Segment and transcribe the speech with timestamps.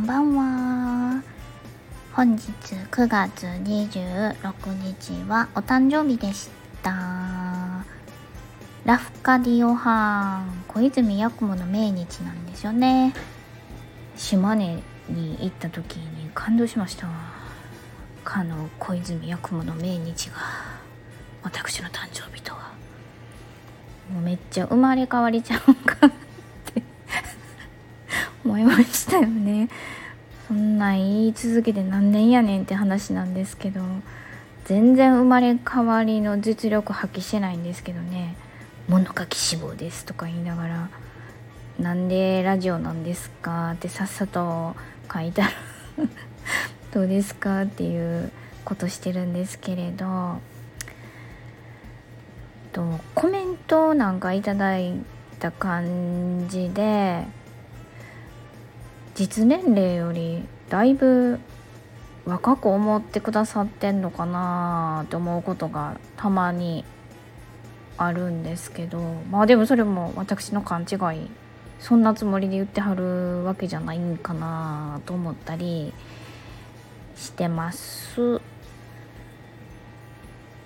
[0.00, 1.22] んばんは。
[2.14, 2.50] 本日
[2.90, 6.48] 9月26日はお誕生日でし
[6.82, 7.84] た。
[8.86, 13.12] ラフカディオハーン小泉八雲の命日なんですよね。
[14.16, 17.06] 島根に行った時に感動しました。
[18.24, 20.36] かの小泉八雲の命日が。
[21.42, 22.72] 私の誕生日とは。
[24.10, 26.10] もうめっちゃ生まれ変わりちゃうんかっ
[26.72, 26.82] て。
[28.46, 28.99] 思いました。
[29.18, 29.68] よね。
[30.48, 33.80] そんな言い続けて何年やねんって話なんですけど
[34.64, 38.36] 全然生まれ変わりの実力発揮してないんですけどね。
[38.88, 40.90] 物書き志望ですとか言いながら
[41.78, 44.74] なんでラジオなんですかってさっさと
[45.12, 45.48] 書いたら
[46.92, 48.32] どうですかっていう
[48.64, 50.40] ことしてるんですけれど
[52.72, 54.94] とコメントなんかいただい
[55.38, 57.24] た感じで
[59.14, 61.40] 実年齢よりだいぶ
[62.24, 66.84] 若く思ってくださってんのかなって思うことがたまに
[67.96, 71.30] あるんですけどまあでもそれも私の勘違い
[71.80, 75.92] そんなつもりで言ってはるわけじゃないんかなと思ったり
[77.16, 78.40] してます。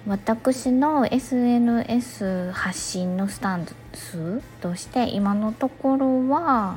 [0.06, 6.76] 私の SNS 発信のスタンスとして今のところは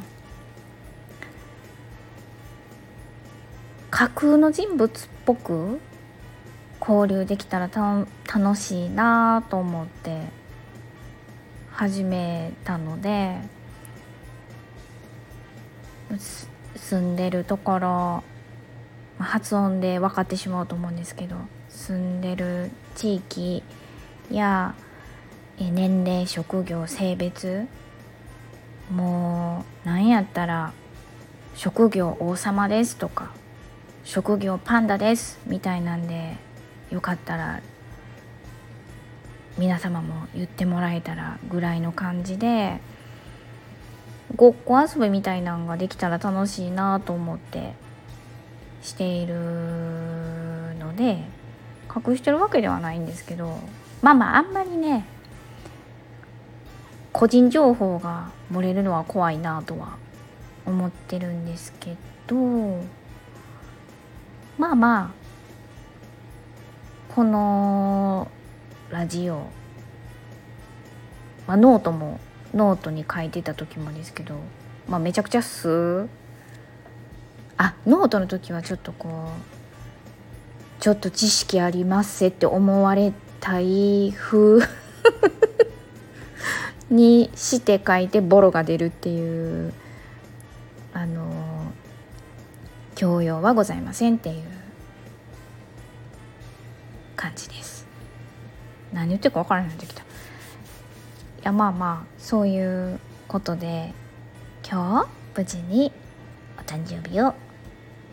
[3.97, 5.79] 架空の人物っぽく
[6.79, 10.21] 交流できたら楽しいなと思って
[11.71, 13.39] 始めたので
[16.75, 18.23] 住んでるところ
[19.17, 21.35] 発音で分かってしまうと思うんですけど
[21.67, 23.63] 住んでる地域
[24.29, 24.75] や
[25.57, 27.65] 年齢職業性別
[28.91, 30.71] もう何やったら
[31.55, 33.31] 職業王様ですとか
[34.07, 35.37] 職業パンダです。
[35.47, 36.37] みたいなんで
[36.91, 37.61] よかったら
[39.57, 42.79] 皆様も言ってもらえたらぐらいの感じで
[44.37, 47.73] ごっこ遊びみたいなんができたら楽しいなと思って
[48.81, 49.35] している
[50.79, 51.25] ので
[51.93, 53.59] 隠してるわけではないんですけど
[54.01, 55.05] まあまああんまりね
[57.11, 59.97] 個人情報が漏れるのは怖いなとは
[60.65, 62.96] 思ってるんですけど
[64.57, 65.27] まあまあ
[67.13, 68.29] この
[68.89, 69.47] ラジオ、
[71.47, 72.19] まあ、ノートも
[72.53, 74.35] ノートに書いてた時もですけど、
[74.87, 76.07] まあ、めちゃくちゃ数
[77.57, 84.65] あノートの時はちょっとこうちょっと知識ありますぜって思われたい風
[86.89, 89.73] にして書いてボロが出るっていう
[90.93, 91.36] あの
[92.97, 94.43] 教養はございませんっていう
[97.15, 97.85] 感じです。
[98.91, 100.01] 何言ってるか分からないできた。
[100.01, 100.05] い
[101.43, 103.93] やまあまあそういうことで
[104.67, 105.91] 今日無事に
[106.57, 107.35] お誕生日を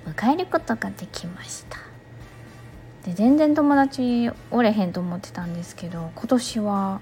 [0.05, 1.79] 迎えることができました。
[3.07, 7.01] で全然友達おれへんと思ってたんですけど今年は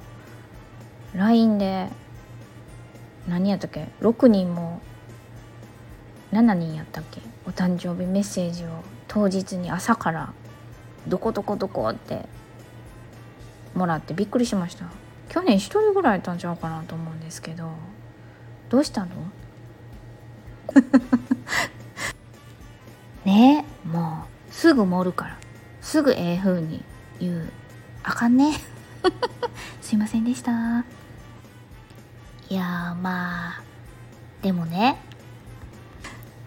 [1.15, 1.89] LINE で
[3.27, 4.81] 何やったっけ？6人も
[6.33, 7.21] 7人やったっけ？
[7.47, 8.69] お誕生日メッセージを
[9.07, 10.33] 当日に朝から
[11.07, 12.27] 「どこどこどこ」って
[13.75, 14.87] もらってびっくりしました。
[15.29, 17.71] 去年1人ぐらいやったんちゃうかなと思うんですけど
[18.69, 19.09] どうしたの？
[23.25, 25.39] ねもうすぐ盛るから。
[25.81, 26.85] すぐええ風に
[27.19, 27.53] 言う。
[28.05, 28.53] あかんね。
[29.83, 30.85] すいませんでした。
[32.49, 33.63] いやまあ
[34.43, 34.99] でもね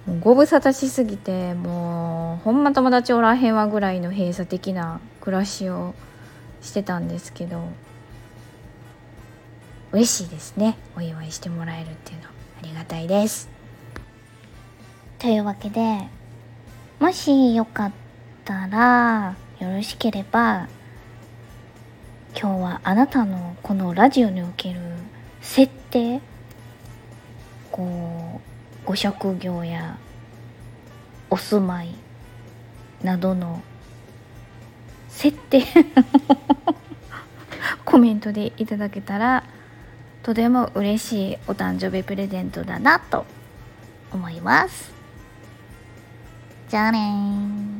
[0.06, 5.96] もうご無沙汰しすぎてもうほんま友達おらへんわぐらいの閉鎖的な暮らしを
[6.62, 7.62] してたんですけど
[9.92, 10.78] 嬉しいですね。
[10.98, 12.28] お祝いしてもらえるっていうの。
[12.28, 12.30] あ
[12.64, 13.50] りがたいです。
[15.20, 16.08] というわけで
[17.00, 17.92] もしよかっ
[18.44, 20.68] たらよろしければ
[22.38, 24.80] 今日はあなたのこのラジオにおける
[25.42, 26.20] 設定
[28.96, 29.98] お職業や
[31.30, 31.94] お住まい
[33.04, 33.62] などの
[35.10, 35.66] 設定
[37.84, 39.44] コメントでいただけたら
[40.24, 43.26] とても嬉しいお誕生日プレゼントだなと
[44.14, 44.94] 思います。
[46.70, 47.75] じゃあね